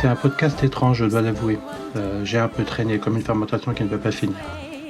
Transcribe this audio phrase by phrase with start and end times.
[0.00, 1.58] C'est un podcast étrange, je dois l'avouer.
[1.96, 4.36] Euh, j'ai un peu traîné comme une fermentation qui ne peut pas finir.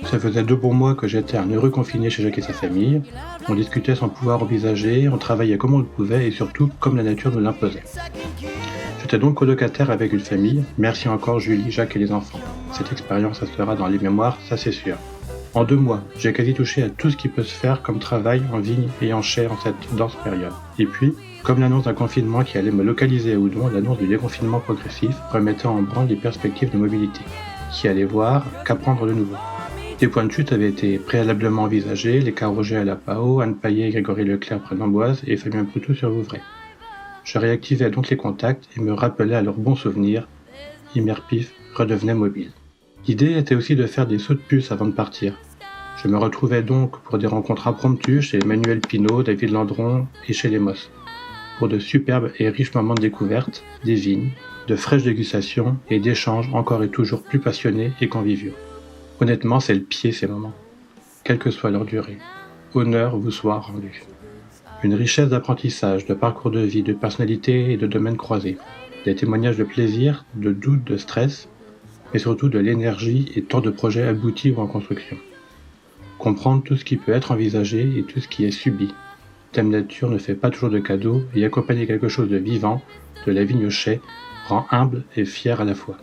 [0.05, 3.01] Ça faisait deux bons mois que j'étais un heureux confiné chez Jacques et sa famille.
[3.49, 7.03] On discutait sans pouvoir envisager, on travaillait comme on le pouvait et surtout comme la
[7.03, 7.85] nature nous l'imposait.
[9.01, 10.63] J'étais donc colocataire avec une famille.
[10.77, 12.41] Merci encore Julie, Jacques et les enfants.
[12.73, 14.97] Cette expérience restera dans les mémoires, ça c'est sûr.
[15.59, 18.41] En deux mois, j'ai quasi touché à tout ce qui peut se faire comme travail
[18.53, 20.53] en vigne et en chair en cette dense période.
[20.79, 24.61] Et puis, comme l'annonce d'un confinement qui allait me localiser à Oudon, l'annonce du déconfinement
[24.61, 27.23] progressif remettait en branle les perspectives de mobilité.
[27.73, 29.35] Qui allait voir qu'apprendre de nouveau.
[29.99, 33.91] Des points de chute avaient été préalablement envisagés, les cas à la PAO, Anne Paillet,
[33.91, 36.41] Grégory Leclerc près d'Amboise et Fabien Proutou sur Vouvray.
[37.25, 40.29] Je réactivais donc les contacts et me rappelais à leurs bons souvenirs.
[40.95, 42.53] Imerpif redevenait mobile.
[43.09, 45.35] L'idée était aussi de faire des sauts de puce avant de partir.
[46.03, 50.49] Je me retrouvais donc pour des rencontres impromptues chez Emmanuel Pinault, David Landron et chez
[50.49, 50.93] les Moss.
[51.59, 54.31] Pour de superbes et riches moments de découverte, des vignes,
[54.69, 58.53] de fraîches dégustations et d'échanges encore et toujours plus passionnés et conviviaux.
[59.21, 60.55] Honnêtement, c'est le pied ces moments,
[61.25, 62.19] quelle que soit leur durée.
[62.75, 64.05] Honneur vous soit rendu.
[64.85, 68.57] Une richesse d'apprentissage, de parcours de vie, de personnalité et de domaines croisés.
[69.05, 71.49] Des témoignages de plaisir, de doute, de stress,
[72.13, 75.17] mais surtout de l'énergie et tant de projets aboutis ou en construction.
[76.19, 78.93] Comprendre tout ce qui peut être envisagé et tout ce qui est subi.
[79.53, 82.83] Thème nature ne fait pas toujours de cadeaux et accompagner quelque chose de vivant,
[83.27, 84.01] de la vigne au chai,
[84.49, 85.97] rend humble et fier à la fois.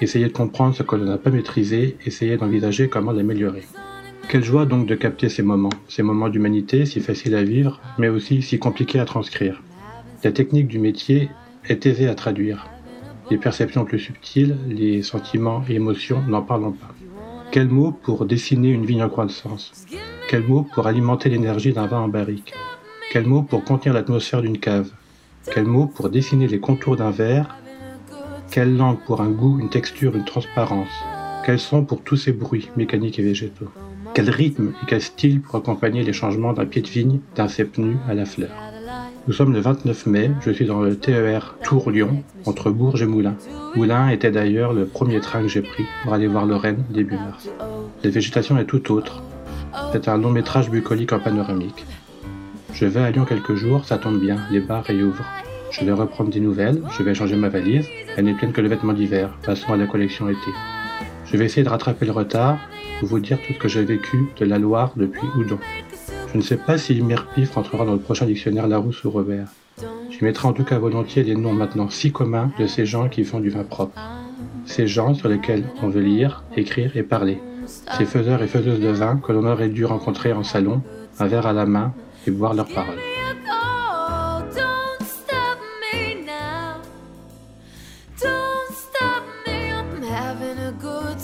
[0.00, 3.66] Essayer de comprendre ce que l'on n'a pas maîtrisé, essayer d'envisager comment l'améliorer.
[4.28, 8.08] Quelle joie donc de capter ces moments, ces moments d'humanité si faciles à vivre, mais
[8.08, 9.62] aussi si compliqués à transcrire.
[10.24, 11.30] La technique du métier
[11.68, 12.66] est aisée à traduire,
[13.30, 16.94] les perceptions plus subtiles, les sentiments et émotions, n'en parlons pas.
[17.52, 19.86] Quel mot pour dessiner une vigne en croissance?
[20.28, 22.52] Quel mot pour alimenter l'énergie d'un vin en barrique?
[23.12, 24.90] Quel mot pour contenir l'atmosphère d'une cave?
[25.52, 27.56] Quel mot pour dessiner les contours d'un verre?
[28.50, 30.92] Quelle langue pour un goût, une texture, une transparence?
[31.44, 33.70] Quels son pour tous ces bruits mécaniques et végétaux?
[34.14, 37.78] Quel rythme et quel style pour accompagner les changements d'un pied de vigne, d'un cep
[37.78, 38.50] nu à la fleur?
[39.26, 43.34] Nous sommes le 29 mai, je suis dans le TER Tours-Lyon, entre Bourges et Moulins.
[43.74, 47.48] Moulins était d'ailleurs le premier train que j'ai pris pour aller voir Lorraine début mars.
[48.04, 49.22] La végétation est tout autre.
[49.90, 51.84] C'est un long métrage bucolique en panoramique.
[52.72, 55.24] Je vais à Lyon quelques jours, ça tombe bien, les bars réouvrent.
[55.72, 58.68] Je vais reprendre des nouvelles, je vais changer ma valise, elle n'est pleine que de
[58.68, 60.50] vêtements d'hiver, passons à la collection été.
[61.24, 62.58] Je vais essayer de rattraper le retard
[63.00, 65.58] pour vous dire tout ce que j'ai vécu de la Loire depuis Oudon.
[66.32, 69.48] Je ne sais pas si Mirpif rentrera dans le prochain dictionnaire Larousse ou Robert.
[70.10, 73.24] Je mettrai en tout cas volontiers les noms maintenant si communs de ces gens qui
[73.24, 73.98] font du vin propre.
[74.64, 77.38] Ces gens sur lesquels on veut lire, écrire et parler.
[77.66, 80.82] Ces faiseurs et faiseuses de vin que l'on aurait dû rencontrer en salon,
[81.18, 81.92] un verre à la main
[82.26, 82.98] et boire leurs paroles.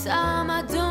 [0.05, 0.51] Time.
[0.51, 0.82] I